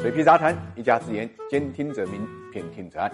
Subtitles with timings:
[0.00, 3.12] 水皮杂谈，一家之言，兼听则明，偏听则暗。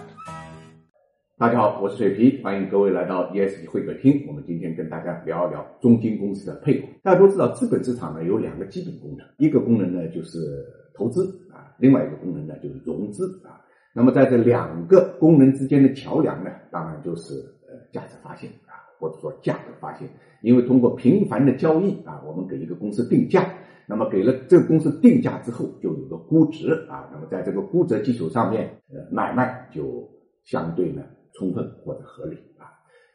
[1.37, 4.23] 大家好，我是水皮，欢迎各位来到 ESG 会客厅。
[4.25, 6.87] 我们今天跟大家聊一聊中金公司的配股。
[7.03, 13.59] 大家都知道，资本市场呢有两个基本功能，一个功能呢就是投资啊，另外一个功能呢就是融资啊。
[13.91, 17.33] 那么在这两个功能之间的桥梁呢，当然就是
[17.67, 20.07] 呃价值发现啊，或者说价格发现。
[20.41, 23.45] 因为通过频繁的交易啊，我们给一个公司定价。
[23.89, 27.09] 那么给了这个公司定价之后，就有估值啊。
[27.11, 30.07] 那么在这个估值基础上面，呃，买卖就
[30.43, 31.01] 相对呢
[31.33, 32.67] 充分或者合理啊。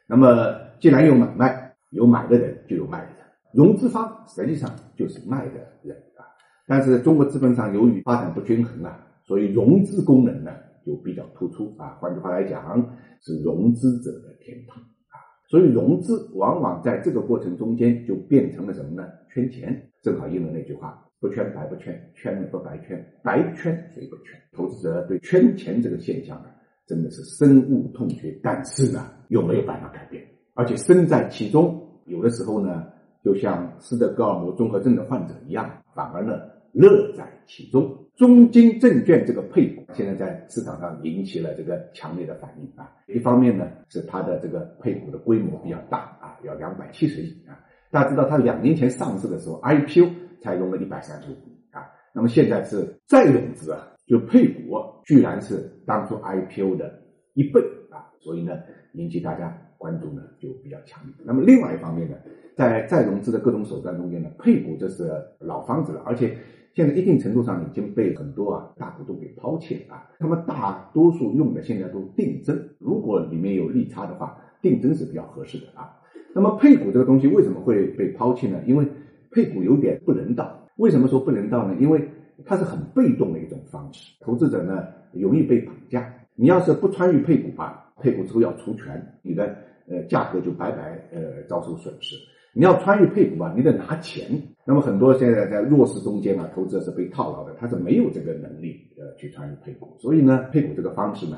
[0.07, 3.17] 那么既然有买卖，有买的人就有卖的人，
[3.53, 6.25] 融资方实际上就是卖的人啊。
[6.67, 10.51] 但是中国资本市场由于发展不均衡啊，所以融资功能呢
[10.85, 11.97] 就比较突出啊。
[12.01, 15.15] 换句话来讲，是融资者的天堂啊。
[15.47, 19.07] 所以融资往往在这个过程中间就变成了什么呢？
[19.29, 19.89] 圈钱。
[20.01, 24.37] 正好应了那句话：不圈白不圈，圈不白圈，白圈谁不圈？
[24.51, 26.49] 投资者对圈钱这个现象呢，
[26.85, 28.37] 真的是深恶痛绝。
[28.43, 30.21] 但是呢，又没有办法改变，
[30.53, 32.83] 而且身在其中，有的时候呢，
[33.23, 36.41] 就像斯德哥尔摩综合症的患者一样，反而呢
[36.73, 37.97] 乐在其中。
[38.17, 42.91] 中金证券这个配股现在在市场上引起了这个强烈的反应啊。
[43.07, 47.57] 一方面呢，是它的这个配股的规模比较大啊，要两百七十亿啊。
[47.89, 50.09] 大家知道，它两年前上市的时候，IPO
[50.43, 51.89] 才融了一百三十五亿啊。
[52.13, 56.93] 那么现在是再融资啊，就配股，居然是当初 IPO 的
[57.33, 58.11] 一倍啊。
[58.19, 58.59] 所以呢，
[58.93, 61.13] 引起大家关注呢就比较强烈。
[61.25, 62.15] 那么另外一方面呢，
[62.55, 66.37] 在再融资的各种手段中间呢，配股这是老方子了，而且
[66.75, 70.07] 现在一定程度上已经被很多啊大股东给抛弃了啊。
[70.19, 75.97] 他们大多数用的现在都定增，如果里面有利差的话，定增是比较合适的啊。
[76.33, 78.61] 那么配股这个东西为什么会被抛弃呢？
[78.65, 78.87] 因为
[79.33, 80.59] 配股有点不人道。
[80.77, 81.75] 为什么说不人道呢？
[81.79, 82.07] 因为
[82.45, 86.13] 它是很被动的一种方式，投资者呢容易被绑架。
[86.35, 89.55] 你要是不参与配股吧，配股之后要除权，你的
[89.87, 92.15] 呃价格就白白呃遭受损失。
[92.55, 94.25] 你要参与配股吧，你得拿钱。
[94.65, 99.95] 那么很多现在在弱势中间啊，投资者是被套牢的，他是没有这个能力呃去参与配股。
[99.99, 101.37] 所以呢，配股这个方式呢。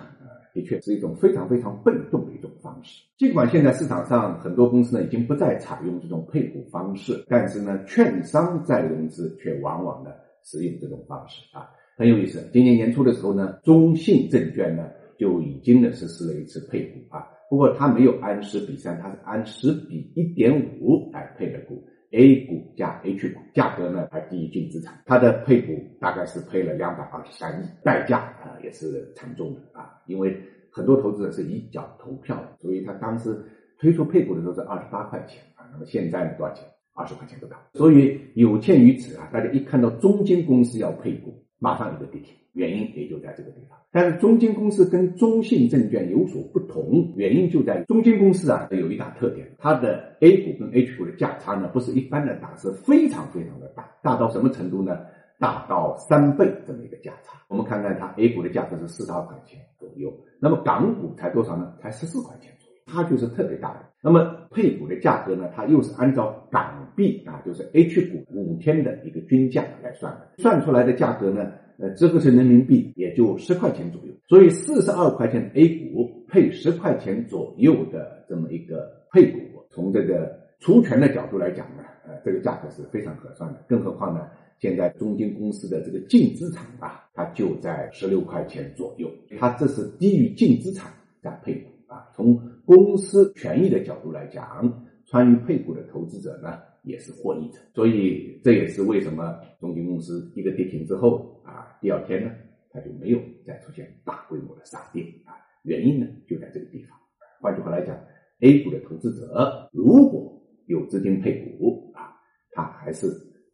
[0.55, 3.03] 的确是一种非常非常被动的一种方式。
[3.17, 10.11] 尽管现在市场上很多公司呢已经不再采用这种配股方式，但是呢，券商再融资却往往呢
[10.43, 12.49] 使用这种方式啊，很有意思。
[12.53, 14.89] 今年年初的时候呢，中信证券呢
[15.19, 21.83] 就已经呢实施了一次配股啊，不过它没有按十比三，它是按十比一点五来配的股。
[22.11, 29.59] A 股加 H 股，价格呢还低于净资产，它的配股大概是配了两百二十三亿，代价啊也是惨重的，
[30.07, 30.38] 因为
[30.69, 33.43] 很多投资者是一脚投票，所以他当时
[33.79, 36.66] 推出配股的时候是二十八块钱啊，那么现在呢多少钱？
[36.93, 41.41] 二十块钱不到，所以有鉴于此啊，大家一看到中金公司要配股。
[41.57, 43.79] 马上一个跌停，原因也就在这个地方。
[43.89, 54.99] 但是中金公司跟中信证券有所不同，原因就在中金公司啊有一大特点，它的 A 股跟 H 股的价差呢不是一般的大，是非常非常的大，大到什么程度呢？
[55.40, 57.40] 大到三倍这么一个价差。
[57.47, 61.73] 我们看看它 A 股的价格是四十二块钱左右，那么港股才多少呢？
[61.81, 62.75] 才十四块钱左右。
[62.88, 63.79] 它就是特别大的。
[64.01, 65.50] 那么配股的价格呢？
[65.56, 74.13] 它又是按照港币啊，就是 H 股五天的一个均价来算的，算出来的价格呢，呃，折合成人民币也就十块钱左右。
[74.28, 79.40] 所以四十二块钱的 A 股配十块钱左右的这么一个配股，
[79.72, 83.59] 从这个除权的角度来讲呢，呃，这个价格是非常合算的。
[83.67, 84.28] 更何况呢，
[84.59, 91.69] 现在中金公司的这个净资产啊，它就在十六块钱左右，它这是低于净资产在配股。
[91.88, 92.35] 啊，从
[92.66, 102.31] 公司权益的角度来讲，参与配股的投资者呢也是获益者，所以这也是为什么中金公司一个跌停之后啊，第二天呢
[102.72, 106.97] 它就没有再出现大规模的杀跌啊，原因呢就在这个地方。
[107.39, 107.95] 换句话来讲
[108.39, 112.17] ，A 股的投资者如果有资金配股啊，
[112.51, 113.07] 他还是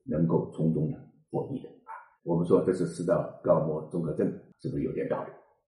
[0.05, 0.97] 能够从中呢
[1.29, 1.91] 获益的啊。
[2.23, 3.13] 我们说这是斯德
[3.43, 4.27] 哥尔摩综合症，
[4.59, 5.31] 是不是有点道理？